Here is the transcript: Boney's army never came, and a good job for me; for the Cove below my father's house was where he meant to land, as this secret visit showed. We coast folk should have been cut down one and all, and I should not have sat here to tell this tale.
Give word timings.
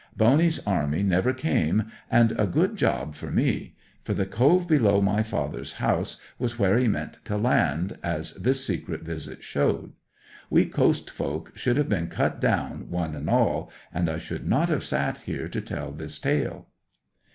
Boney's 0.17 0.57
army 0.65 1.03
never 1.03 1.31
came, 1.31 1.83
and 2.09 2.31
a 2.31 2.47
good 2.47 2.75
job 2.75 3.13
for 3.13 3.29
me; 3.29 3.75
for 4.03 4.15
the 4.15 4.25
Cove 4.25 4.67
below 4.67 4.99
my 4.99 5.21
father's 5.21 5.73
house 5.73 6.17
was 6.39 6.57
where 6.57 6.75
he 6.79 6.87
meant 6.87 7.19
to 7.25 7.37
land, 7.37 7.99
as 8.01 8.33
this 8.33 8.65
secret 8.65 9.03
visit 9.03 9.43
showed. 9.43 9.93
We 10.49 10.65
coast 10.65 11.11
folk 11.11 11.51
should 11.55 11.77
have 11.77 11.87
been 11.87 12.07
cut 12.07 12.41
down 12.41 12.89
one 12.89 13.13
and 13.15 13.29
all, 13.29 13.71
and 13.93 14.09
I 14.09 14.17
should 14.17 14.47
not 14.47 14.69
have 14.69 14.83
sat 14.83 15.19
here 15.19 15.47
to 15.49 15.61
tell 15.61 15.91
this 15.91 16.17
tale. 16.17 16.69